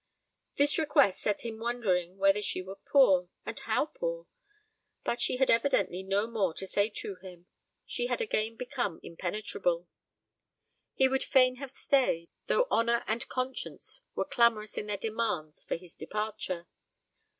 This 0.55 0.79
request 0.79 1.21
set 1.21 1.41
him 1.45 1.59
wondering 1.59 2.17
whether 2.17 2.41
she 2.41 2.59
were 2.63 2.77
poor, 2.91 3.29
and 3.45 3.59
how 3.59 3.85
poor. 3.85 4.25
But 5.03 5.21
she 5.21 5.37
had 5.37 5.51
evidently 5.51 6.01
no 6.01 6.25
more 6.25 6.55
to 6.55 6.65
say 6.65 6.89
to 6.89 7.17
him; 7.17 7.45
she 7.85 8.07
had 8.07 8.19
again 8.19 8.55
become 8.55 8.99
impenetrable. 9.03 9.87
He 10.95 11.07
would 11.07 11.23
fain 11.23 11.57
have 11.57 11.69
stayed, 11.69 12.31
though 12.47 12.65
honour 12.71 13.03
and 13.05 13.29
conscience 13.29 14.01
were 14.15 14.25
clamorous 14.25 14.75
in 14.75 14.87
their 14.87 14.97
demands 14.97 15.63
for 15.65 15.75
his 15.75 15.95
departure. 15.95 16.65